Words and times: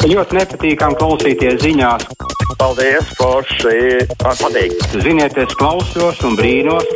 Ļoti 0.00 0.36
nepatīkami 0.38 0.96
klausīties 0.96 1.58
ziņās. 1.60 2.06
Paldies, 2.56 3.10
Forši! 3.18 4.06
Patīk! 4.22 4.72
Ziniet, 5.04 5.36
es 5.36 5.52
klausos 5.60 6.22
un 6.24 6.38
brīnos. 6.40 6.88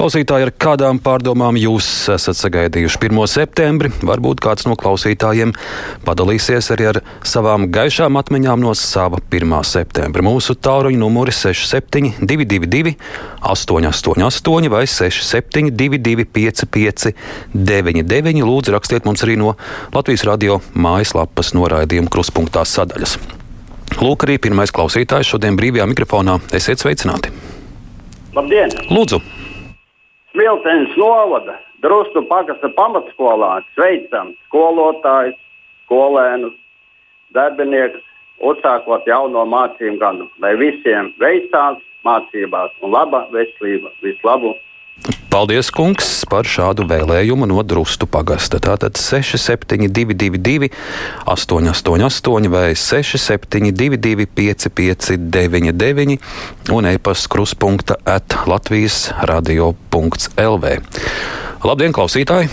Klausītāji, 0.00 0.46
ar 0.46 0.50
kādām 0.56 0.96
pārdomām 1.04 1.58
jūs 1.60 1.84
esat 2.08 2.38
sagaidījuši 2.38 2.96
1. 3.04 3.18
septembri? 3.28 3.90
Varbūt 4.00 4.40
kāds 4.40 4.64
no 4.64 4.72
klausītājiem 4.80 5.50
padalīsies 6.06 6.70
arī 6.72 6.86
ar 6.88 6.98
savām 7.20 7.66
gaišām 7.68 8.16
atmiņām 8.16 8.62
no 8.64 8.72
sava 8.72 9.18
1. 9.20 9.52
septembra. 9.68 10.24
Mūsu 10.24 10.56
tāluņa 10.56 10.96
numuri 11.02 11.34
6722, 11.36 12.94
888 13.44 14.70
vai 14.72 14.86
672, 14.88 16.24
559, 16.32 18.40
lūdzu 18.48 18.72
rakstiet 18.72 19.04
mums 19.04 19.26
arī 19.26 19.36
no 19.42 19.52
Latvijas 19.92 20.24
radio 20.30 20.62
mājaslapas 20.72 21.52
noraidījuma 21.58 22.08
kruspunktā 22.08 22.64
sadaļas. 22.64 23.18
Lūk, 24.00 24.24
arī 24.24 24.40
pirmais 24.48 24.72
klausītājs 24.72 25.34
šodien 25.34 25.60
brīvajā 25.60 25.84
mikrofonā. 25.92 26.40
Esiet 26.56 26.80
sveicināti! 26.80 27.36
Labdien! 28.32 28.72
Lūdzu! 28.88 29.39
Smiltenes 30.30 30.96
novada 30.96 31.58
Drustu 31.80 32.22
pagasta 32.28 32.68
pamatskolā 32.76 33.62
sveicam 33.72 34.34
skolotājus, 34.46 35.38
skolēnus, 35.86 36.52
darbiniekus, 37.34 38.04
uzsākot 38.44 39.08
jauno 39.08 39.46
mācību 39.48 39.96
gadu, 40.02 40.26
lai 40.44 40.52
visiem 40.60 41.08
veicās 41.22 41.80
mācībās 42.04 42.74
un 42.84 42.92
laba 42.92 43.24
veselība. 43.32 43.94
Vislabu! 44.04 44.54
Paldies, 45.30 45.70
kungs, 45.72 46.08
par 46.28 46.44
šādu 46.44 46.84
vēlējumu 46.90 47.46
no 47.48 47.62
Drustu 47.64 48.08
pagasta. 48.10 48.58
Tātad 48.60 48.98
6722, 49.00 50.68
888 51.30 52.50
vai 52.52 52.74
672, 52.74 54.26
559, 54.26 56.18
un 56.74 56.90
e-pasta 56.90 57.32
kruspunkta 57.32 57.96
at 58.04 58.36
Latvijas 58.50 59.08
radio.lv. 59.30 60.76
Labdien, 61.64 61.96
klausītāji! 61.96 62.50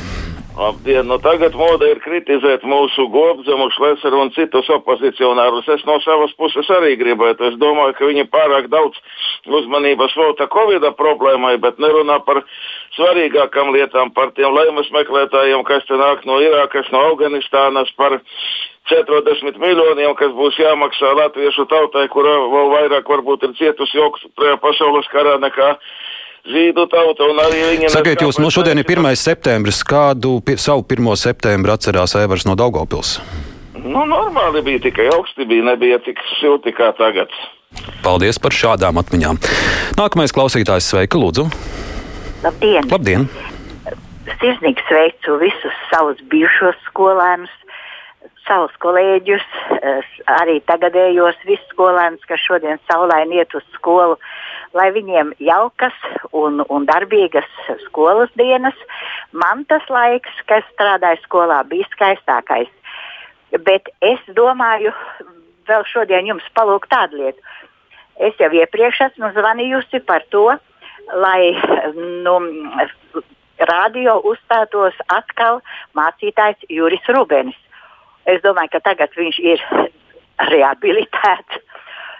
Labdien! 0.57 1.05
Nu, 1.05 1.19
tagad 1.21 1.53
mode 1.53 1.85
ir 1.85 1.99
kritizēt 2.01 2.63
mūsu 2.65 3.03
gobzemu, 3.13 3.67
šleseru 3.75 4.23
un 4.23 4.31
citus 4.33 4.65
opozicionārus. 4.73 5.67
Es 5.69 5.83
no 5.85 5.99
savas 6.01 6.33
puses 6.39 6.65
arī 6.73 6.95
gribētu. 6.97 7.45
Es 7.51 7.59
domāju, 7.61 7.93
ka 7.99 8.09
viņi 8.09 8.25
pārāk 8.33 8.65
daudz 8.73 8.97
uzmanības 9.59 10.15
velta 10.17 10.47
Covid 10.49 10.87
problēmai, 10.97 11.53
bet 11.61 11.77
nerunā 11.77 12.17
par 12.25 12.41
svarīgākām 12.97 13.69
lietām, 13.75 14.09
par 14.17 14.33
tiem 14.33 14.57
laimes 14.57 14.89
meklētājiem, 14.97 15.61
kas 15.67 15.85
te 15.85 16.01
nāk 16.01 16.25
no 16.25 16.39
Irākas, 16.41 16.89
no 16.89 17.05
Afganistānas, 17.11 17.93
par 18.01 18.17
40 18.89 19.61
miljoniem, 19.61 20.17
kas 20.17 20.33
būs 20.33 20.57
jāmaksā 20.57 21.13
latviešu 21.21 21.67
tautai, 21.69 22.07
kura 22.09 22.33
vēl 22.49 22.73
vairāk 22.73 23.13
varbūt 23.13 23.45
ir 23.45 23.57
cietusi 23.61 24.01
otrajā 24.01 24.57
pasaules 24.65 25.13
karā 25.13 25.37
nekā 25.43 25.75
zīdu 26.47 26.87
tauta 26.91 27.27
un 27.27 27.41
arī 27.43 27.63
viņa. 27.73 27.91
Sakiet, 27.93 28.23
jūs 28.23 28.39
no 28.41 28.51
šodien 28.53 28.79
ir 28.79 28.87
1. 28.87 29.09
septembris. 29.19 29.83
Kādu 29.87 30.37
pi 30.45 30.57
savu 30.61 30.85
1. 30.87 31.11
septembri 31.19 31.73
atcerās 31.73 32.15
Evers 32.19 32.47
no 32.47 32.55
Daugopils? 32.59 33.17
Nu, 33.77 34.03
normāli 34.09 34.63
bija 34.65 34.87
tikai 34.87 35.07
augsti, 35.13 35.45
bija 35.47 35.67
nebija 35.71 35.99
tik 36.03 36.19
silti 36.39 36.73
kā 36.75 36.91
tagad. 36.97 37.31
Paldies 38.03 38.39
par 38.41 38.55
šādām 38.55 38.99
atmiņām. 39.01 39.39
Nākamais 39.99 40.33
klausītājs 40.35 40.89
sveika, 40.91 41.19
lūdzu. 41.19 41.47
Labdien! 42.43 42.89
Labdien. 42.91 43.27
Sirsnīgi 44.41 44.83
sveicu 44.89 45.37
visus 45.41 45.77
savus 45.91 46.19
bijušos 46.31 46.77
skolēnus, 46.89 47.53
savus 48.47 48.73
kolēģus, 48.83 49.45
arī 50.39 50.59
tagadējos 50.67 51.39
visus 51.47 51.65
skolēnus, 51.73 52.23
kas 52.27 52.43
šodien 52.43 52.81
saulaini 52.89 53.41
iet 53.41 53.55
uz 53.57 53.65
skolu 53.75 54.17
lai 54.75 54.89
viņiem 54.95 55.33
jaukas 55.43 55.95
un, 56.31 56.63
un 56.69 56.87
darbīgas 56.89 57.47
skolas 57.85 58.31
dienas. 58.39 58.75
Man 59.31 59.65
tas 59.69 59.85
laiks, 59.89 60.41
kas 60.49 60.65
strādāja 60.73 61.19
skolā, 61.23 61.61
bija 61.69 61.87
skaistākais. 61.93 62.71
Bet 63.63 63.91
es 64.03 64.19
domāju, 64.35 64.91
vēl 65.67 65.85
šodien 65.87 66.27
jums 66.27 66.47
palūgt 66.57 66.91
tādu 66.91 67.21
lietu. 67.21 67.41
Es 68.17 68.35
jau 68.41 68.49
iepriekš 68.51 69.03
esmu 69.11 69.29
zvanījusi 69.35 70.01
par 70.07 70.25
to, 70.33 70.49
lai 71.21 71.53
nu, 71.95 72.39
radio 73.69 74.17
uzstātos 74.25 74.97
atkal 75.13 75.61
mācītājs 75.97 76.65
Juris 76.69 77.05
Rubenis. 77.13 77.57
Es 78.27 78.41
domāju, 78.43 78.73
ka 78.75 78.83
tagad 78.89 79.13
viņš 79.15 79.39
ir 79.39 79.63
rehabilitēts 80.51 81.61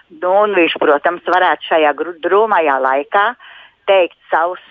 Nu, 0.08 0.34
viņš, 0.56 0.78
protams, 0.80 1.24
varētu 1.28 1.68
šajā 1.68 1.92
drūmajā 2.24 2.76
laikā 2.80 3.24
teikt 3.88 4.18
savus 4.32 4.62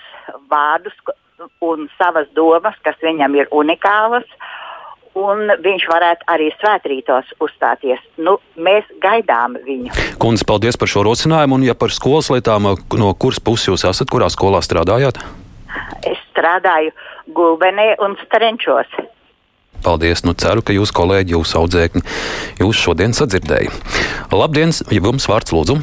vārdus 0.50 0.96
un 1.62 1.88
savas 1.98 2.30
domas, 2.36 2.78
kas 2.86 2.98
viņam 3.04 3.38
ir 3.38 3.52
unikālas. 3.54 4.26
Un 5.18 5.50
viņš 5.64 5.88
varētu 5.90 6.28
arī 6.30 6.52
svētrītos 6.60 7.32
uzstāties. 7.42 8.02
Nu, 8.22 8.36
mēs 8.54 8.86
gaidām 9.02 9.56
viņu. 9.66 9.90
Kundze, 10.22 10.46
paldies 10.46 10.78
par 10.78 10.92
šo 10.92 11.08
rosinājumu. 11.08 11.58
Un, 11.58 11.66
ja 11.66 11.74
par 11.74 11.94
skolas 11.94 12.30
lietām, 12.30 12.70
no 13.02 13.10
kuras 13.18 13.42
puses 13.42 13.72
jūs 13.72 13.86
esat, 13.90 14.12
kurā 14.14 14.30
skolā 14.30 14.62
strādājāt? 14.62 15.18
Es 16.06 16.22
strādāju 16.30 16.94
Gulbenē 17.34 17.96
un 18.06 18.14
Strenčos. 18.28 18.94
Paldies! 19.86 20.24
Nu, 20.26 20.34
ceru, 20.38 20.64
ka 20.66 20.76
jūsu 20.76 20.96
kolēģi, 20.98 21.36
jūsu 21.38 21.62
audzēkņi 21.62 22.04
jūs 22.62 22.84
šodien 22.84 23.16
sadzirdēja. 23.18 23.74
Labdien, 24.34 24.74
jums 24.94 25.30
vārds 25.30 25.54
lūdzu! 25.56 25.80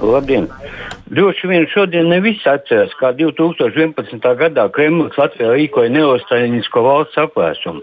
Labdien! 0.00 0.48
Droši 1.10 1.48
vien 1.50 1.64
šodien 1.66 2.06
ne 2.06 2.20
visi 2.22 2.46
atceras, 2.46 2.92
kā 3.00 3.10
2011. 3.18 4.22
gadā 4.38 4.68
Kremlis 4.70 5.16
Latvijā 5.18 5.50
rīkoja 5.56 5.90
neostaļinisko 5.90 6.84
valsts 6.86 7.18
apvērsumu. 7.18 7.82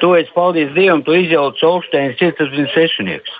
Toreiz, 0.00 0.30
paldies 0.32 0.72
Dievam, 0.72 1.02
to 1.04 1.12
izjauca 1.12 1.68
Olsteins 1.68 2.16
cietasviņu 2.22 2.70
sešnieks. 2.72 3.34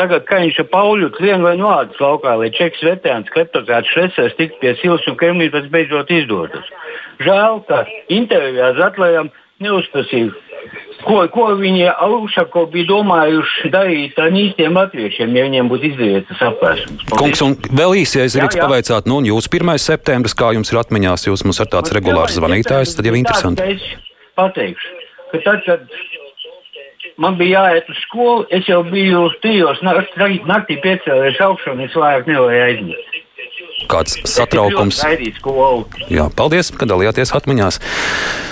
Tagad, 0.00 0.24
kā 0.24 0.38
viņš 0.40 0.62
ar 0.62 0.68
Pauļu 0.72 1.10
skrien 1.12 1.44
vai 1.44 1.58
no 1.60 1.68
ādas 1.74 2.00
laukā, 2.00 2.32
lai 2.40 2.48
čeks 2.56 2.80
veterāns 2.86 3.28
kleptokrats 3.34 3.92
Šresers 3.92 4.38
tiktu 4.38 4.56
pie 4.62 4.72
silas 4.80 5.04
un 5.10 5.18
Kremlis 5.20 5.52
beidzot 5.52 6.08
izdodas. 6.16 6.72
Žēl, 7.20 7.60
ka 7.68 7.84
intervijā 8.08 8.72
Zatlējam 8.80 9.28
neuzprasīja 9.60 10.32
Ko, 11.04 11.20
ko 11.32 11.46
viņi 11.58 11.86
Aušako 11.90 12.66
bija 12.72 12.88
domājuši 12.90 13.70
darīt 13.72 14.18
ar 14.20 14.34
īstiem 14.36 14.76
latviešiem, 14.76 15.34
ja 15.36 15.46
viņiem 15.46 15.70
būtu 15.70 15.88
izdarīts 15.90 16.28
tas 16.32 16.42
apvēršums? 16.50 17.06
Kungs, 17.12 17.42
un 17.46 17.56
vēl 17.80 17.96
īsi, 18.02 18.20
ja 18.20 18.28
es 18.28 18.36
drīkst 18.38 18.60
pavaicāt, 18.60 19.08
nu, 19.10 19.20
un 19.20 19.28
jūs 19.30 19.48
1. 19.50 19.72
septembris, 19.80 20.36
kā 20.36 20.52
jums 20.56 20.72
ir 20.72 20.80
atmiņās, 20.82 21.28
jūs 21.30 21.44
mums 21.46 21.62
ar 21.64 21.70
tāds 21.72 21.94
regulārs 21.96 22.36
zvanītājs, 22.38 22.96
tad 22.98 23.08
jau 23.08 23.16
interesanti. 23.18 23.76
Es 23.76 23.86
pateikšu, 24.40 24.96
ka 25.32 25.42
tad, 25.46 25.64
kad 25.68 27.16
man 27.20 27.40
bija 27.40 27.64
jāiet 27.64 27.88
uz 27.92 28.04
skolu, 28.04 28.44
es 28.52 28.68
jau 28.68 28.82
biju 28.88 29.28
trijos 29.44 29.80
naktī 29.84 30.80
piecēlies 30.84 31.40
augšā 31.48 31.76
un 31.76 31.86
es 31.88 31.96
vairāk 31.96 32.28
nevarēju 32.28 32.68
aizmigt 32.68 33.10
kāds 33.90 34.18
satraukums. 34.28 35.00
Jā, 36.12 36.28
paldies, 36.36 36.70
ka 36.74 36.88
dalījāties 36.88 37.32
atmiņās. 37.36 37.80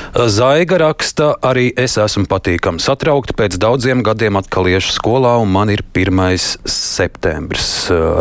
Zaiga 0.09 0.79
raksta, 0.81 1.35
arī 1.45 1.69
es 1.77 1.99
esmu 2.01 2.25
patīkami 2.31 2.81
satraukta. 2.81 3.35
Pēc 3.37 3.59
daudziem 3.61 4.01
gadiem 4.07 4.39
atkal 4.41 4.71
iešu 4.71 4.95
skolā, 4.97 5.35
un 5.43 5.53
man 5.53 5.69
ir 5.69 5.83
1. 5.85 6.17
septembris. 6.65 7.69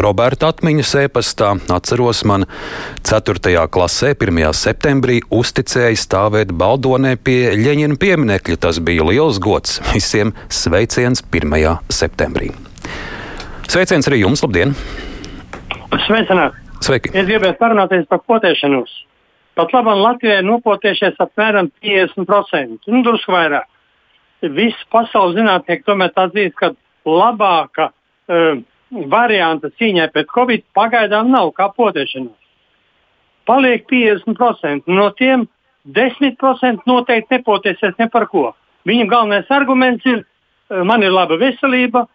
Roberta 0.04 0.52
atmiņas 0.52 0.92
ēpastā 1.06 1.54
atceros 1.72 2.26
man 2.28 2.44
4. 3.08 3.64
klasē, 3.72 4.12
1. 4.20 4.44
septembrī 4.52 5.22
uzticēja 5.32 5.96
stāvēt 6.04 6.52
baldonē 6.52 7.16
pie 7.16 7.56
Ļeņina 7.56 7.96
pieminekļa. 8.04 8.60
Tas 8.68 8.84
bija 8.84 9.08
liels 9.08 9.40
gods. 9.40 9.80
Visiem 9.96 10.36
sveiciens 10.52 11.24
1. 11.32 11.56
septembrī. 11.88 12.52
Sveiciens 13.72 14.12
arī 14.12 14.26
jums, 14.26 14.44
labdien! 14.44 14.76
Sveicināti! 16.04 16.60
Sveiki! 16.84 17.16
Es 17.16 17.28
gribētu 17.28 17.60
parunāties 17.64 18.08
par 18.12 18.22
potēšanos. 18.28 19.07
Pat 19.58 19.74
labi, 19.74 19.94
Latvijā 19.98 20.42
ir 20.42 20.46
nopotējušies 20.46 21.18
apmēram 21.24 21.72
50%, 21.82 22.92
nu, 22.94 23.02
drusku 23.06 23.34
vairāk. 23.34 23.66
Visi 24.54 24.86
pasaules 24.94 25.34
zinātnieki 25.34 25.86
tomēr 25.88 26.12
atzīst, 26.14 26.54
ka 26.60 26.76
labāka 27.10 27.88
uh, 27.90 28.60
varianta 29.10 29.72
cīņai 29.80 30.12
pret 30.14 30.30
covid 30.30 30.66
pagaidām 30.78 31.32
nav 31.34 31.50
kā 31.58 31.72
potēšanās. 31.74 32.38
Paliek 33.50 33.88
50%. 33.90 34.86
No 34.94 35.10
tiem 35.18 35.48
10% 35.90 36.86
noteikti 36.86 37.40
nepotēsies 37.40 37.98
ne 37.98 38.10
par 38.14 38.28
ko. 38.30 38.52
Viņam 38.86 39.10
galvenais 39.10 39.50
arguments 39.58 40.06
ir, 40.06 40.22
uh, 40.22 40.84
man 40.86 41.02
ir 41.02 41.16
laba 41.16 41.40
veselība, 41.42 42.06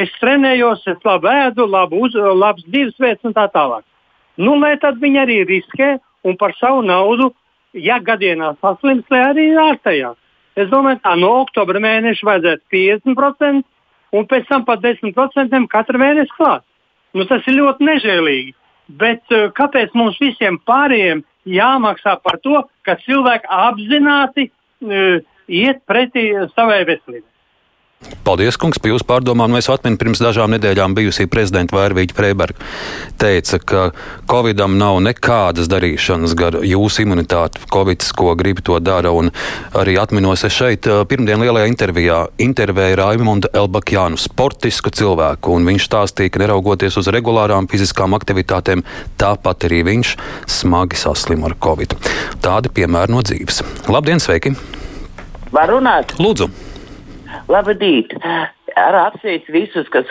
es 0.00 0.16
trenējos, 0.22 0.88
es 0.88 1.04
labi 1.04 1.28
ēdu, 1.28 1.68
labu 1.68 2.00
uz, 2.08 2.16
labs 2.16 2.64
dzīvesveids 2.70 3.28
un 3.28 3.36
tā 3.36 3.50
tālāk. 3.52 3.84
Nu, 4.40 4.56
lai 4.56 4.78
tad 4.80 4.96
viņi 5.00 5.20
arī 5.20 5.42
riskē 5.44 5.98
un 6.26 6.36
par 6.40 6.54
savu 6.58 6.82
naudu, 6.86 7.30
ja 7.76 7.98
gadījumā 8.02 8.54
saslims, 8.60 9.06
lai 9.12 9.22
arī 9.30 9.46
ārstējās. 9.62 10.18
Es 10.56 10.70
domāju, 10.72 11.00
ka 11.04 11.14
no 11.20 11.32
oktobra 11.42 11.80
mēneša 11.84 12.26
vajadzētu 12.26 12.64
50% 12.72 14.16
un 14.16 14.28
pēc 14.30 14.48
tam 14.48 14.64
pat 14.64 14.82
10% 14.84 15.66
katru 15.72 16.00
mēnesi 16.00 16.32
klāt. 16.36 16.64
Nu, 17.16 17.26
tas 17.28 17.44
ir 17.48 17.58
ļoti 17.58 17.86
nežēlīgi. 17.86 18.54
Bet 19.00 19.34
uh, 19.34 19.48
kāpēc 19.56 19.94
mums 19.98 20.18
visiem 20.22 20.58
pārējiem 20.68 21.24
jāmaksā 21.50 22.16
par 22.22 22.38
to, 22.44 22.62
ka 22.86 22.96
cilvēki 23.02 23.50
apzināti 23.50 24.48
uh, 24.48 25.18
iet 25.48 25.82
pretī 25.90 26.28
savai 26.54 26.84
veselībai? 26.88 27.35
Paldies, 28.26 28.58
kungs, 28.60 28.76
par 28.82 28.90
jūsu 28.90 29.06
pārdomām. 29.08 29.54
Es 29.56 29.70
atminu, 29.72 29.96
pirms 29.96 30.20
dažām 30.20 30.52
nedēļām 30.52 30.92
bijusī 30.98 31.24
prezidenta 31.30 31.76
Vairvīķa 31.78 32.16
Freiberga 32.18 32.66
teica, 33.16 33.58
ka 33.62 33.84
Covidam 34.28 34.76
nav 34.76 34.98
nekādas 35.06 35.70
darīšanas 35.72 36.34
gar 36.38 36.58
jūsu 36.60 37.06
imunitāti. 37.06 37.64
Covids, 37.72 38.10
ko 38.18 38.34
grib, 38.38 38.60
to 38.66 38.76
dara. 38.84 39.14
Un 39.16 39.32
arī 39.78 39.96
atminos 40.02 40.44
es 40.44 40.52
šeit 40.58 40.90
pirmdien 41.08 41.40
lielajā 41.40 41.70
intervijā 41.70 42.20
intervēju 42.42 43.00
Raimondu 43.00 43.52
Elbakjānu, 43.56 44.20
sportisku 44.20 44.92
cilvēku, 44.92 45.56
un 45.56 45.72
viņš 45.72 45.88
stāstīja, 45.88 46.34
ka 46.34 46.44
neraugoties 46.44 47.00
uz 47.00 47.10
regulārām 47.16 47.70
fiziskām 47.72 48.18
aktivitātēm, 48.18 48.84
tāpat 49.16 49.70
arī 49.70 49.82
viņš 49.88 50.16
smagi 50.60 51.00
saslima 51.00 51.48
ar 51.48 51.56
Covid. 51.64 51.96
Tādi 52.44 52.76
piemēri 52.76 53.16
no 53.16 53.24
dzīves. 53.24 53.64
Labdien, 53.88 54.20
sveiki! 54.20 54.52
Var 55.54 55.70
runāt? 55.72 56.18
Lūdzu! 56.20 56.75
Labdien! 57.48 58.06
Ar 58.76 58.94
apsveicu 59.06 59.52
visus, 59.54 59.88
kas 59.88 60.10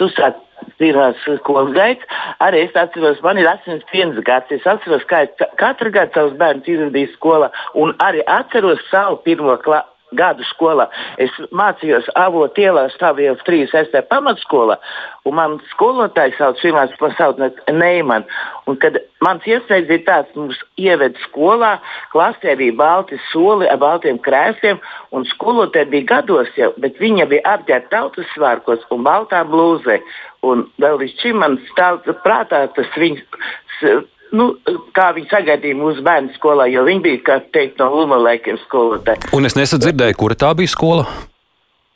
skolas 1.40 1.74
gaitas. 1.76 2.08
Arī 2.42 2.64
es 2.66 2.78
atceros, 2.80 3.20
man 3.24 3.38
ir 3.38 3.48
81 3.52 4.22
gads. 4.26 4.52
Es 4.56 4.66
atceros, 4.68 5.04
kā 5.10 5.26
es 5.28 5.44
katru 5.60 5.92
gadu 5.94 6.16
savus 6.16 6.38
bērnus 6.40 6.72
izvadīju 6.72 7.12
skolā, 7.14 7.52
un 7.76 7.94
arī 8.08 8.24
atceros 8.40 8.82
savu 8.92 9.20
pirmo 9.28 9.58
klasi 9.66 9.95
gadu 10.14 10.46
skolā. 10.52 10.88
Es 11.22 11.34
mācījos 11.56 12.08
avotu 12.20 12.66
ielā, 12.66 12.86
stāvējot 12.94 13.44
3. 13.48 14.04
pamatskolā, 14.10 14.78
un 15.26 15.38
man 15.40 15.58
skolotājs 15.72 16.38
sauc 16.40 16.62
pirmās 16.62 16.94
pasautnes 17.00 17.58
Neiman. 17.72 18.26
Un 18.70 18.78
kad 18.82 18.98
mans 19.26 19.46
iespējas 19.50 19.90
bija 19.90 20.06
tāds, 20.08 20.38
mums 20.38 20.62
ieved 20.82 21.18
skolā, 21.26 21.76
klasē 22.14 22.56
bija 22.60 22.78
balti 22.78 23.20
soli 23.32 23.70
ar 23.70 23.82
baltiem 23.82 24.20
krēsliem, 24.26 24.82
un 25.12 25.28
skolotāji 25.34 25.92
bija 25.94 26.10
gados 26.16 26.52
jau, 26.60 26.72
bet 26.82 27.00
viņa 27.02 27.30
bija 27.32 27.58
apģērbta 27.58 27.94
tautas 27.96 28.32
svārkos 28.34 28.86
un 28.94 29.06
baltā 29.06 29.44
blūzē. 29.50 30.02
Un 30.46 30.68
vēl 30.82 31.00
līdz 31.02 31.22
šim 31.24 31.40
man 31.42 31.58
stāv 31.72 32.04
prātā 32.26 32.66
tas 32.76 32.90
viņas 33.02 34.04
nu, 34.36 34.50
kā 34.96 35.12
viņi 35.16 35.32
sagaidīja 35.32 35.78
mūsu 35.80 36.04
bērnu 36.06 36.36
skolā, 36.36 36.68
jo 36.72 36.84
viņi 36.88 37.04
bija, 37.06 37.22
kā 37.30 37.40
teikt, 37.56 37.80
no 37.82 37.90
Luma 37.94 38.20
laikiem 38.22 38.60
skolotāji. 38.66 39.32
Un 39.36 39.48
es 39.50 39.58
nesadzirdēju, 39.58 40.20
kura 40.20 40.38
tā 40.40 40.52
bija 40.58 40.72
skola? 40.72 41.08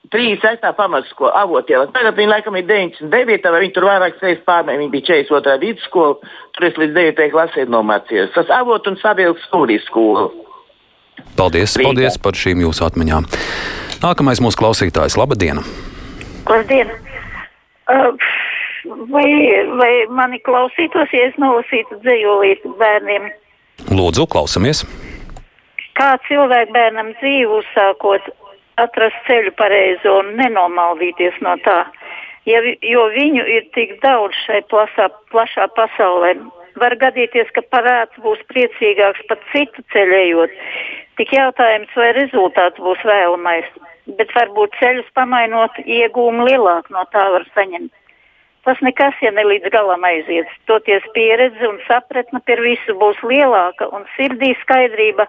36. 0.10 0.74
pamatskola, 0.78 1.32
avotiela. 1.44 1.86
Tagad 1.94 2.18
viņa 2.18 2.32
laikam 2.32 2.56
ir 2.58 2.66
99. 2.66 3.52
vai 3.54 3.60
viņa 3.64 3.74
tur 3.76 3.86
vairāk 3.86 4.22
reizes 4.24 4.46
pārmēģināja. 4.48 4.82
Viņa 4.82 4.94
bija 4.96 5.08
42. 5.12 5.58
vidusskola, 5.62 6.32
tur 6.56 6.66
es 6.66 6.80
līdz 6.82 6.96
9. 6.98 7.28
klasē 7.34 7.66
nomācījos. 7.70 8.32
Tas 8.34 8.54
avot 8.58 8.90
un 8.90 8.98
sabiedrības 9.04 9.46
stūrīs 9.50 9.86
skola. 9.86 10.30
Paldies, 11.38 11.76
Rīgā. 11.78 11.92
paldies 11.92 12.18
par 12.24 12.40
šīm 12.40 12.64
jūsu 12.66 12.88
atmiņām. 12.88 13.28
Nākamais 14.02 14.42
mūsu 14.42 14.58
klausītājs. 14.62 15.20
Labdien! 15.20 15.62
Labdien! 16.50 16.96
Uh, 17.90 18.14
vai, 19.12 19.30
vai 19.80 19.94
mani 20.14 20.40
klausītos, 20.46 21.12
ja 21.14 21.30
es 21.30 21.38
nolasītu 21.42 22.00
dzējolīti 22.04 22.74
bērniem? 22.80 23.30
Lūdzu, 23.92 24.28
klausamies! 24.31 24.84
Kā 26.00 26.14
cilvēku 26.28 26.72
bērnam 26.76 27.12
dzīvu 27.20 27.60
uzsākot, 27.60 28.30
atrast 28.80 29.20
ceļu 29.28 29.52
pareizo 29.60 30.20
un 30.22 30.31
nenomaldīties 30.40 31.42
no 31.44 31.58
tā, 31.66 31.81
ja, 32.48 32.62
jo 32.64 33.04
viņu 33.16 33.44
ir 33.58 33.68
tik 33.76 33.98
daudz 34.04 34.38
šai 34.46 34.62
plasā, 34.72 35.10
plašā 35.34 35.68
pasaulē. 35.76 36.38
Var 36.80 36.96
gadīties, 37.02 37.50
ka 37.56 37.66
parāds 37.74 38.16
būs 38.24 38.40
priecīgāks 38.52 39.26
pat 39.28 39.44
citu 39.52 39.84
ceļējot. 39.94 40.54
Tik 41.20 41.34
jautājums, 41.36 41.92
vai 42.00 42.14
rezultāts 42.16 42.80
būs 42.80 43.02
vēlamais, 43.04 43.68
bet 44.20 44.31
varbūt 44.38 44.78
ceļus 44.80 45.10
pamainot, 45.18 45.76
iegūmu 45.84 46.48
lielāk 46.48 46.88
no 46.96 47.04
tā 47.12 47.26
var 47.34 47.44
saņemt. 47.58 47.92
Tas 48.69 48.77
nekas, 48.86 49.16
ja 49.25 49.31
ne 49.33 49.42
līdz 49.50 49.71
galam 49.74 50.04
aiziet. 50.06 50.50
Toties 50.69 51.06
pieredze 51.16 51.66
un 51.66 51.80
sapratne 51.88 52.38
par 52.45 52.60
visu 52.62 52.94
būs 53.01 53.18
lielāka 53.25 53.88
un 53.98 54.04
sirdī 54.13 54.51
skaidrība, 54.60 55.25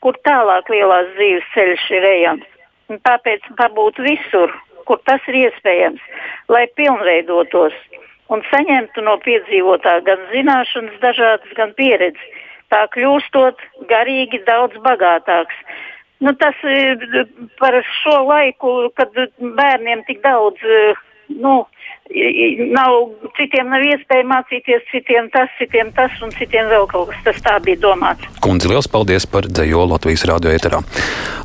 kur 0.00 0.16
tālāk 0.24 0.70
lielās 0.72 1.10
dzīves 1.18 1.50
ceļš 1.52 1.84
ir 1.98 2.06
ejams. 2.08 2.46
Un 2.88 2.96
tāpēc 3.04 3.44
pabūt 3.58 4.00
visur, 4.00 4.54
kur 4.88 4.96
tas 5.04 5.28
ir 5.28 5.36
iespējams, 5.42 6.00
lai 6.48 6.62
pilnveidotos 6.80 7.76
un 8.32 8.40
saņemtu 8.48 9.04
no 9.04 9.18
piedzīvotā 9.26 9.98
gan 10.08 10.24
zināšanas, 10.32 10.96
dažādas, 11.04 11.52
gan 11.60 11.76
pieredzi. 11.76 12.32
Tā 12.72 12.86
kļūstot 12.96 13.60
garīgi 13.92 14.40
daudz 14.48 14.80
bagātāks. 14.88 15.60
Nu, 16.24 16.32
tas 16.40 16.56
par 17.60 17.76
šo 18.00 18.16
laiku, 18.32 18.74
kad 18.96 19.12
bērniem 19.60 20.08
tik 20.08 20.24
daudz 20.24 20.64
nu, 21.38 21.54
nav, 22.74 22.96
citiem 23.38 23.70
nav 23.70 23.84
iespēja 23.86 24.26
mācīties, 24.26 24.84
citiem 24.90 25.30
tas, 25.34 25.50
citiem 25.60 25.92
tas 25.96 26.14
un 26.24 26.34
citiem 26.34 26.70
vēl 26.72 26.86
kaut 26.90 27.10
kas. 27.12 27.24
Tas 27.28 27.42
tā 27.46 27.56
bija 27.64 27.80
domāts. 27.84 28.26
Kundze, 28.44 28.70
liels 28.72 28.90
paldies 28.90 29.28
par 29.30 29.48
dzējo 29.48 29.86
Latvijas 29.92 30.26
radio 30.30 30.52
ēterā. 30.54 30.82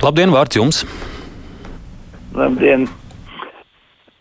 Labdien, 0.03 0.33
vārds 0.33 0.59
jums! 0.59 0.83
Labdien! 2.35 2.87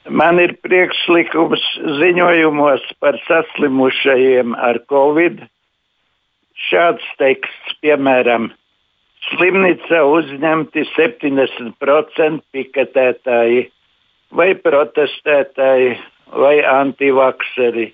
Man 0.04 0.36
ir 0.36 0.52
priekšlikums 0.60 1.62
ziņojumos 2.00 2.82
par 3.00 3.16
saslimušajiem 3.24 4.52
ar 4.52 4.82
covid. 4.92 5.40
Šāds 6.68 7.06
teksts, 7.18 7.78
piemēram, 7.82 8.50
slimnīca 9.30 10.02
uzņemti 10.06 10.84
70% 10.92 12.44
piketētāji 12.52 13.64
vai 14.36 14.54
protestētāji 14.58 15.94
vai 16.34 16.56
antivakseri. 16.66 17.92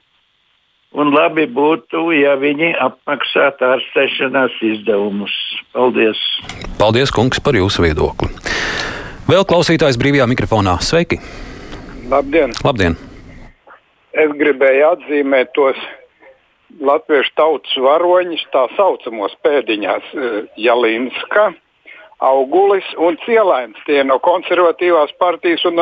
Un 0.90 1.12
labi 1.14 1.44
būtu, 1.46 2.08
ja 2.18 2.34
viņi 2.40 2.72
apmaksātu 2.82 3.68
ārstēšanās 3.68 4.56
izdevumus. 4.72 5.34
Paldies! 5.76 6.18
Paldies, 6.80 7.12
kungs, 7.14 7.38
par 7.38 7.54
jūsu 7.54 7.84
viedokli. 7.84 8.32
Vēl 9.30 9.46
klausītājs 9.46 10.00
brīvajā 10.00 10.26
mikrofonā. 10.32 10.80
Sveiki! 10.82 11.20
Labdien! 12.10 12.56
Labdien. 12.66 12.98
Es 14.18 14.32
gribēju 14.34 14.88
atzīmēt 14.88 15.52
tos 15.54 15.78
latviešu 16.82 17.36
tautas 17.38 17.76
varoņus, 17.78 18.42
tā 18.50 18.64
saucamos 18.74 19.36
pēdiņās 19.46 20.10
Jalinska, 20.58 21.52
Augulis 22.20 22.88
un 22.98 23.16
Cielains. 23.22 23.78
Tie 23.86 24.02
no 24.04 24.18
konservatīvās 24.22 25.14
partijas 25.22 25.62
un 25.70 25.78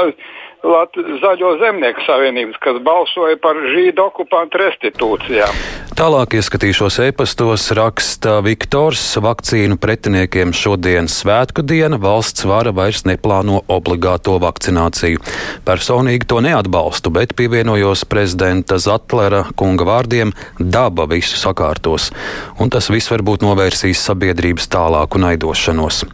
Lat 0.67 0.97
Zaļo 1.23 1.53
zemnieku 1.61 2.03
savienības, 2.03 2.59
kas 2.62 2.81
balsoja 2.83 3.38
par 3.38 3.59
žīdu 3.71 4.03
okupantu 4.09 4.59
restitūcijām. 4.59 5.61
Tālāk 5.99 6.37
ieskatīšos 6.38 7.00
e-pastos, 7.09 7.65
raksta 7.75 8.37
Viktors. 8.47 9.03
Vakcīnu 9.23 9.79
pretiniekiem 9.83 10.53
šodien 10.55 11.09
svētku 11.11 11.65
diena, 11.67 11.99
valsts 11.99 12.47
vara 12.47 12.71
vairs 12.75 13.03
neplāno 13.07 13.65
obligāto 13.67 14.37
vakcināciju. 14.43 15.23
Personīgi 15.67 16.29
to 16.31 16.38
neatbalstu, 16.45 17.11
bet 17.15 17.35
pievienojos 17.38 18.05
prezidenta 18.07 18.79
Zatlera 18.79 19.45
kunga 19.59 19.87
vārdiem- 19.88 20.35
daba 20.77 21.07
visu 21.11 21.35
sakārtos, 21.35 22.12
un 22.61 22.71
tas 22.71 22.87
viss 22.91 23.11
varbūt 23.11 23.43
novērsīs 23.43 23.99
sabiedrības 23.99 24.71
tālāku 24.71 25.19
naidošanos. 25.19 26.05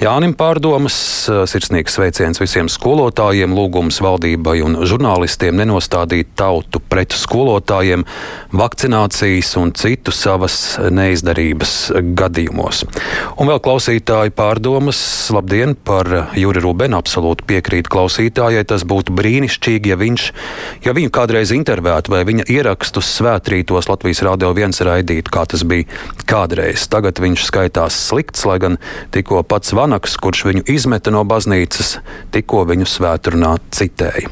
Jānim 0.00 0.36
pārdomas, 0.36 1.28
sirsnīgs 1.48 1.96
sveiciens 1.96 2.40
visiem 2.40 2.68
skolotājiem, 2.68 3.56
lūgums 3.56 3.89
valdībai 4.04 4.60
un 4.66 4.82
žurnālistiem 4.86 5.58
nenostādīt 5.58 6.36
tautu 6.38 6.78
pret 6.78 7.16
skolotājiem, 7.16 8.06
vakcināciju 8.54 9.30
korupcijas 9.30 9.56
un 9.56 9.72
citu 9.72 10.12
savas 10.12 10.78
neizdarības 10.90 11.92
gadījumos. 12.16 12.84
Un 13.38 13.48
vēl 13.48 13.60
klausītāji 13.62 14.32
pārdomas, 14.34 15.30
labdien, 15.32 15.74
par 15.74 16.30
Juri 16.36 16.60
Rubenu. 16.60 16.98
Absolūti 17.00 17.44
piekrīt 17.46 17.88
klausītājai. 17.88 18.64
Tas 18.66 18.84
būtu 18.84 19.14
brīnišķīgi, 19.14 19.90
ja 19.90 19.96
viņš, 19.96 20.32
ja 20.84 20.92
viņu 20.92 21.10
kādreiz 21.10 21.52
intervētu 21.54 22.12
vai 22.12 22.24
viņa 22.24 22.48
ierakstus 22.50 23.08
svētrītos 23.18 23.88
Latvijas 23.88 24.22
Rādio 24.22 24.52
1 24.54 24.80
raidītu, 24.86 25.30
kā 25.30 25.46
tas 25.46 25.64
bija 25.64 25.86
kādreiz. 26.26 26.88
Tagad 26.90 27.20
viņš 27.20 27.46
skaitās 27.46 27.96
slikts, 28.10 28.44
lai 28.46 28.58
gan 28.60 28.78
tikko 29.14 29.42
pats 29.42 29.74
Vanaks, 29.76 30.16
kurš 30.20 30.44
viņu 30.48 30.66
izmeta 30.70 31.12
no 31.14 31.24
baznīcas, 31.24 31.98
tikko 32.34 32.64
viņu 32.68 32.88
svētrunā 32.88 33.56
citēja. 33.80 34.28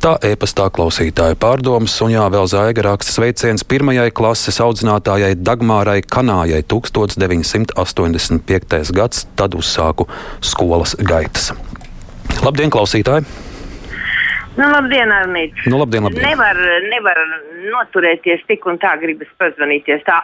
Tā 0.00 0.12
e-pastā 0.30 0.66
klausītāja 0.72 1.34
pārdomas, 1.40 1.94
un 2.04 2.10
jā, 2.14 2.24
vēl 2.32 2.46
zaiga 2.50 2.80
raksta 2.90 3.10
sveiciens 3.16 3.66
pirmajai 3.68 4.10
klases 4.16 4.60
audzinātājai 4.64 5.34
Dagmārai 5.40 6.00
Kanājai 6.04 6.62
1985. 6.70 8.94
gads, 8.96 9.18
tad 9.36 9.50
uzsāku 9.58 10.04
skolas 10.44 10.92
gaitas. 11.00 11.44
Labdien, 12.44 12.70
klausītāji! 12.72 13.24
Nu, 14.58 14.66
labdien, 14.66 15.12
Arnīt! 15.14 15.54
Nu, 15.70 15.78
labdien, 15.78 16.02
labdien. 16.04 16.24
Nevar, 16.26 16.58
nevar 16.90 17.18
noturēties 17.70 18.42
tik 18.48 18.66
un 18.68 18.80
tā 18.82 18.96
gribas 19.00 19.30
pazvanīties. 19.40 20.02
Tā 20.08 20.18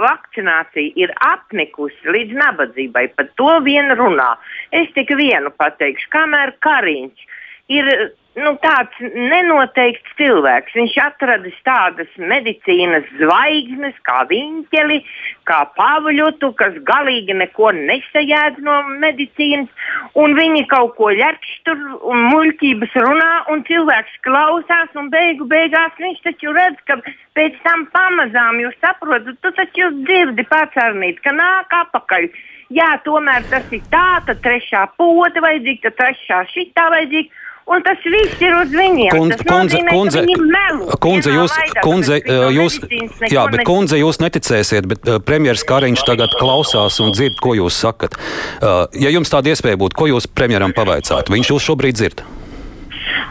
vakcinācija 0.00 0.94
ir 0.98 1.12
apnikusi 1.22 2.14
līdz 2.14 2.38
nabadzībai. 2.40 3.04
Par 3.18 3.28
to 3.38 3.58
vien 3.66 3.92
runā. 3.98 4.32
Es 4.74 4.88
tikai 4.96 5.18
vienu 5.20 5.52
pateikšu, 5.60 6.08
kamēr 6.14 6.56
Kariņš 6.64 7.26
ir 7.72 7.90
nu, 8.36 8.52
tāds 8.60 8.96
nenoteikts 9.00 10.16
cilvēks. 10.18 10.74
Viņš 10.76 10.96
atradis 11.02 11.56
tādas 11.66 12.10
medicīnas 12.20 13.06
zvaigznes, 13.20 13.96
kā 14.06 14.22
viņķeli, 14.30 14.98
kā 15.48 15.62
pāvuļotu, 15.78 16.52
kas 16.60 16.76
galīgi 16.88 17.36
neko 17.40 17.72
nesajēdz 17.78 18.60
no 18.66 18.78
medicīnas. 19.02 19.70
Viņi 20.16 20.66
kaut 20.68 20.96
ko 20.98 21.10
ļepš 21.16 21.54
tur 21.68 21.80
un 22.04 22.26
muļķības 22.32 22.98
runā, 23.06 23.30
un 23.52 23.64
cilvēks 23.68 24.20
klausās, 24.26 24.92
un 25.00 25.08
beigu 25.12 25.48
beigās 25.48 25.96
viņš 26.00 26.20
taču 26.26 26.52
redz, 26.56 26.82
ka 26.88 26.98
pēc 27.36 27.56
tam 27.64 27.86
pamazām 27.94 28.60
jūs 28.60 28.76
saprotat, 28.84 29.40
tu 29.40 29.54
taču 29.56 29.90
dzirdi 30.02 30.44
pats 30.50 30.76
arnīt, 30.84 31.22
ka 31.24 31.32
nāk 31.36 31.72
apakaļ. 31.84 32.28
Jā, 32.74 32.96
tomēr 33.06 33.44
tas 33.46 33.66
ir 33.70 33.84
tā, 33.92 34.18
tad 34.26 34.40
trešā 34.42 34.82
pote 34.98 35.40
vajadzīga, 35.40 35.86
tad 35.86 35.98
trešā 36.00 36.40
šitā 36.50 36.88
vajadzīga. 36.92 37.44
Un 37.66 37.82
tas 37.82 37.98
viss 38.06 38.42
ir 38.46 38.52
uz 38.54 38.70
viņiem. 38.70 39.10
Tas 39.10 39.40
kundze, 39.42 39.80
nozīmē, 39.80 39.90
kundze, 39.90 40.20
melu, 40.22 40.98
kundze, 41.02 41.32
jūs, 41.34 41.50
laidā, 41.50 41.82
kundze, 41.82 42.18
jūs, 42.54 42.76
jā, 43.32 43.46
bet 43.50 43.64
kundze, 43.66 43.98
jūs 43.98 44.20
neticēsiet, 44.22 44.86
bet 44.92 45.10
uh, 45.10 45.18
premjeras 45.18 45.66
Kariņš 45.66 46.04
tagad 46.06 46.36
klausās 46.38 47.00
un 47.02 47.10
dzird, 47.16 47.40
ko 47.42 47.56
jūs 47.58 47.80
sakat. 47.82 48.14
Uh, 48.60 48.84
ja 48.94 49.10
jums 49.10 49.34
tāda 49.34 49.50
iespēja 49.50 49.80
būtu, 49.82 49.98
ko 49.98 50.06
jūs 50.12 50.30
premjeram 50.30 50.76
pavaicātu? 50.78 51.34
Viņš 51.34 51.50
jūs 51.56 51.66
šobrīd 51.66 51.98
dzird. 51.98 52.22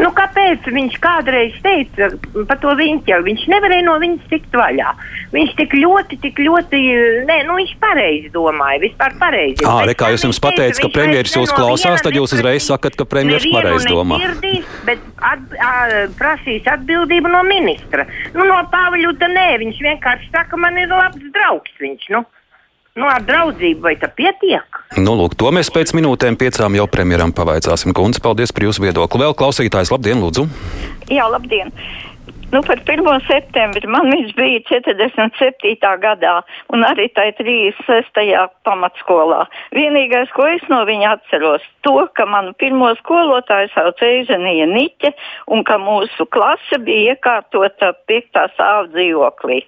Nu, 0.02 0.10
kāpēc 0.16 0.66
viņš 0.76 0.98
kādreiz 1.04 1.56
teica 1.64 2.10
par 2.50 2.60
to 2.64 2.74
viņķeli? 2.76 3.26
Viņš 3.30 3.46
nevarēja 3.52 3.86
no 3.88 3.96
viņas 4.02 4.28
tikt 4.32 4.58
vaļā. 4.58 4.92
Viņš 5.36 5.54
tik 5.60 5.76
ļoti, 5.80 6.20
tik 6.24 6.40
ļoti, 6.44 6.82
nē, 7.30 7.38
nu, 7.48 7.58
viņš 7.62 7.74
pareizi 7.82 8.32
domāja, 8.34 8.82
vispār 8.84 9.16
pareizi. 9.22 9.66
Ā, 9.68 9.78
re, 9.88 9.96
kā 9.98 10.12
jūs 10.14 10.28
jums 10.28 10.42
pateicat, 10.44 10.82
ka 10.84 10.92
premjeras 10.94 11.36
jūs 11.36 11.56
klausās, 11.56 12.04
tad 12.06 12.16
jūs 12.18 12.36
uzreiz 12.38 12.68
sakat, 12.68 12.98
ka 13.00 13.08
premjeras 13.10 13.48
pareizi 13.52 13.92
domā. 13.92 14.20
Nevirdīs, 14.24 14.70
bet 14.88 15.04
at, 15.24 15.44
a, 15.60 15.74
prasīs 16.20 16.68
atbildību 16.76 17.32
no 17.32 17.44
ministra. 17.48 18.08
Nu, 18.36 18.48
no 18.48 18.62
Pāviļuta 18.72 19.32
nē, 19.32 19.50
viņš 19.64 19.84
vienkārši 19.90 20.32
saka, 20.34 20.60
man 20.60 20.80
ir 20.82 20.92
labs 20.92 21.24
draugs 21.36 21.80
viņš. 21.80 22.10
Nu. 22.16 22.26
Nu, 22.96 23.10
ar 23.12 23.26
draudzību 23.28 23.84
vai 23.84 23.98
tā 24.00 24.08
pietiek? 24.16 24.78
Nu, 24.96 25.18
lūk, 25.20 25.34
to 25.36 25.50
mēs 25.52 25.68
pēc 25.76 25.92
minūtēm 25.98 26.38
piecām 26.40 26.78
jau 26.78 26.86
premjeram 26.88 27.34
pavaicāsim. 27.36 27.92
Kundze, 27.92 28.22
paldies 28.24 28.56
par 28.56 28.64
jūsu 28.70 28.86
viedokli. 28.86 29.20
Vēl 29.20 29.36
klausītājs, 29.36 29.92
labdien, 29.92 30.22
lūdzu! 30.24 30.46
Jā, 31.12 31.26
labdien! 31.28 31.74
Nu, 32.54 32.62
par 32.64 32.80
1. 32.88 33.04
septembri 33.28 33.90
man 33.92 34.08
viņš 34.14 34.32
bija 34.38 34.62
47. 34.70 35.76
gadā 36.00 36.38
un 36.72 36.88
arī 36.88 37.10
tajā 37.12 37.36
36. 37.42 38.24
pamatskolā. 38.64 39.42
Vienīgais, 39.76 40.32
ko 40.32 40.48
es 40.54 40.64
no 40.72 40.86
viņa 40.88 41.18
atceros, 41.18 41.68
to, 41.84 41.98
ka 42.16 42.24
manu 42.30 42.56
pirmo 42.56 42.94
skolotāju 43.02 43.74
sauc 43.76 44.00
Eizenija 44.08 44.70
Niķe 44.72 45.12
un 45.52 45.68
ka 45.68 45.82
mūsu 45.84 46.30
klase 46.32 46.80
bija 46.88 47.18
iekārtota 47.18 47.92
5. 48.08 48.48
stāvā 48.56 48.88
dzīvoklī. 48.96 49.66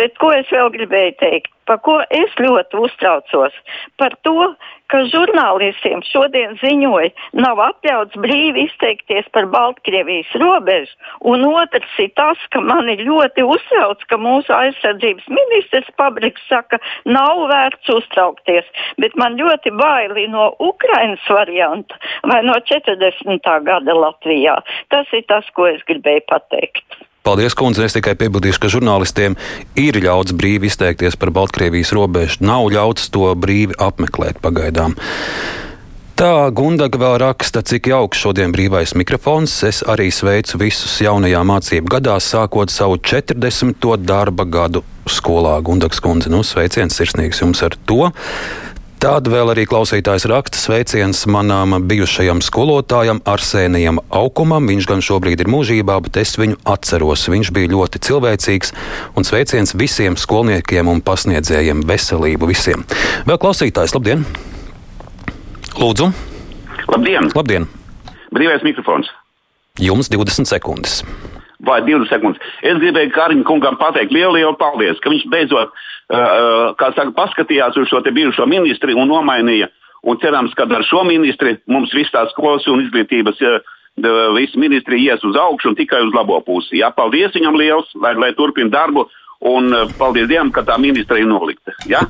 Bet 0.00 0.16
ko 0.22 0.32
es 0.40 0.48
vēl 0.48 0.72
gribēju 0.78 1.18
teikt? 1.20 1.52
Par 1.70 1.78
ko 1.86 2.00
es 2.10 2.32
ļoti 2.34 2.80
uztraucos? 2.82 3.54
Par 4.00 4.16
to, 4.26 4.48
ka 4.90 5.04
žurnālistiem 5.12 6.00
šodien 6.08 6.56
ziņoja, 6.58 7.12
nav 7.38 7.60
atļauts 7.62 8.18
brīvi 8.24 8.64
izteikties 8.66 9.28
par 9.36 9.46
Baltkrievijas 9.52 10.32
robežu. 10.42 10.96
Un 11.30 11.44
otrs 11.46 11.92
ir 12.02 12.10
tas, 12.18 12.40
ka 12.50 12.62
man 12.64 12.90
ir 12.90 13.04
ļoti 13.06 13.44
uztrauc, 13.54 14.02
ka 14.10 14.18
mūsu 14.18 14.50
aizsardzības 14.56 15.28
ministrs 15.30 15.92
Pabriks 16.00 16.42
saka, 16.50 16.80
nav 17.06 17.44
vērts 17.52 17.92
uztraukties. 17.94 18.66
Bet 18.98 19.14
man 19.22 19.38
ļoti 19.38 19.70
baili 19.78 20.26
no 20.32 20.48
Ukrainas 20.72 21.22
varianta 21.30 22.00
vai 22.26 22.40
no 22.48 22.58
40. 22.72 23.46
gada 23.70 23.94
Latvijā. 23.94 24.58
Tas 24.90 25.14
ir 25.14 25.22
tas, 25.30 25.46
ko 25.54 25.70
es 25.70 25.86
gribēju 25.86 26.26
pateikt. 26.34 27.00
Paldies, 27.30 27.54
kundze. 27.54 27.84
Es 27.86 27.94
tikai 27.94 28.16
piebildīšu, 28.18 28.58
ka 28.58 28.68
žurnālistiem 28.74 29.36
ir 29.78 29.94
ļauts 30.02 30.34
brīvi 30.34 30.66
izteikties 30.66 31.14
par 31.14 31.30
Baltkrievijas 31.30 31.92
robežu. 31.94 32.40
Nav 32.42 32.64
ļauts 32.74 33.06
to 33.14 33.28
brīvi 33.38 33.76
apmeklēt 33.78 34.40
pagaidām. 34.42 34.96
Tā 36.18 36.50
Gundaga 36.50 36.98
vēl 36.98 37.14
raksta, 37.22 37.62
cik 37.62 37.86
jauks 37.92 38.18
šodien 38.18 38.50
brīvais 38.50 38.96
mikrofons. 38.98 39.54
Es 39.68 39.78
arī 39.86 40.08
sveicu 40.10 40.58
visus 40.58 40.96
jaunajā 41.04 41.44
mācību 41.46 41.94
gadā, 41.94 42.16
sākot 42.18 42.74
savu 42.74 42.98
40. 42.98 43.78
darba 44.02 44.48
gadu 44.58 44.82
skolā. 45.06 45.54
Gundags 45.62 46.02
kundze, 46.02 46.34
nu 46.34 46.42
sveiciens 46.42 46.98
sirsnīgs 46.98 47.44
jums 47.44 47.62
ar 47.62 47.78
to. 47.86 48.10
Tad 49.00 49.30
vēl 49.32 49.48
arī 49.48 49.62
klausītājs 49.64 50.26
raksta 50.28 50.58
sveiciens 50.60 51.22
manām 51.32 51.72
bijušajam 51.88 52.42
skolotājam 52.44 53.22
Arsēnijam 53.32 53.96
Aukumam. 54.12 54.66
Viņš 54.68 54.88
gan 54.90 55.00
šobrīd 55.00 55.40
ir 55.40 55.48
mūžībā, 55.48 55.94
bet 56.04 56.18
es 56.20 56.34
viņu 56.36 56.58
atceros. 56.68 57.24
Viņš 57.32 57.48
bija 57.56 57.70
ļoti 57.72 58.02
cilvēcīgs 58.04 58.74
un 59.16 59.24
sveiciens 59.24 59.72
visiem 59.72 60.20
skolniekiem 60.20 60.92
un 60.92 61.00
pasniedzējiem 61.00 61.80
veselību 61.88 62.50
visiem. 62.52 62.84
Vēl 63.24 63.40
klausītājs, 63.40 63.96
labdien! 63.96 64.26
Lūdzu! 65.80 66.10
Labdien! 66.92 67.32
Labdien. 67.32 67.70
Brīvais 68.36 68.68
mikrofons! 68.68 69.08
Jums 69.80 70.12
20 70.12 70.44
sekundes 70.44 71.00
vai 71.64 71.80
20 71.84 72.08
sekundes. 72.08 72.40
Es 72.64 72.78
gribēju 72.80 73.12
Kariņam 73.12 73.44
kungam 73.48 73.76
pateikt 73.80 74.14
lielu, 74.16 74.38
lielu 74.38 74.56
paldies, 74.60 75.00
ka 75.04 75.12
viņš 75.12 75.26
beidzot 75.32 75.74
uh, 76.10 76.92
saka, 76.94 77.10
paskatījās 77.16 77.78
uz 77.80 77.90
šo 77.90 78.02
bijušo 78.04 78.46
ministri 78.50 78.94
un 78.94 79.08
nomainīja. 79.10 79.70
Un 80.02 80.16
cerams, 80.20 80.54
ka 80.56 80.64
ar 80.64 80.84
šo 80.86 81.04
ministri 81.04 81.58
mums 81.68 81.92
viss 81.94 82.12
tās 82.12 82.32
skolas 82.34 82.66
un 82.68 82.82
izglītības. 82.86 83.40
Uh, 83.40 83.76
Visi 84.36 84.56
ministri 84.56 85.02
ies 85.02 85.20
uz 85.26 85.36
augšu 85.36 85.72
un 85.72 85.76
tikai 85.76 85.98
uz 86.06 86.14
labo 86.14 86.38
pusi. 86.46 86.78
Jā, 86.80 86.92
paldies 86.94 87.34
viņam 87.34 87.58
liels, 87.58 87.90
lai, 88.00 88.14
lai 88.16 88.30
turpina 88.38 88.70
darbu, 88.72 89.08
un 89.50 89.74
paldies 89.98 90.30
Dievam, 90.30 90.52
ka 90.54 90.62
tā 90.64 90.78
ministra 90.80 91.18
ir 91.20 91.28
nolikta. 91.28 91.74
Jā? 91.90 92.06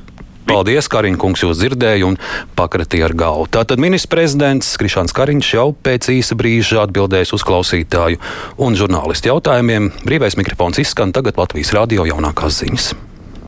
Paldies, 0.51 0.89
Kariņkungs, 0.91 1.43
jūs 1.45 1.59
dzirdēja 1.61 2.07
un 2.07 2.17
pakratīja 2.57 3.07
ar 3.07 3.15
galvu. 3.15 3.45
Tātad 3.53 3.79
ministrs 3.79 4.11
prezidents 4.11 4.73
Krišāns 4.79 5.15
Kariņš 5.15 5.51
jau 5.55 5.69
pēc 5.85 6.09
īsa 6.11 6.35
brīža 6.39 6.81
atbildēs 6.85 7.31
uz 7.37 7.45
klausītāju 7.47 8.19
un 8.59 8.75
žurnālistu 8.75 9.31
jautājumiem. 9.31 9.93
Brīvais 10.03 10.35
mikrofons 10.39 10.81
izskan 10.83 11.15
tagad 11.15 11.39
Latvijas 11.39 11.71
radio 11.77 12.07
jaunākās 12.09 12.59
ziņas. 12.65 12.91